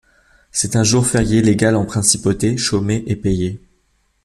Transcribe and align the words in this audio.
C'est 0.51 0.75
un 0.75 0.83
jour 0.83 1.05
férié 1.05 1.43
légal 1.43 1.75
en 1.75 1.85
Principauté, 1.85 2.57
chômé 2.57 3.03
et 3.05 3.15
payé. 3.15 3.61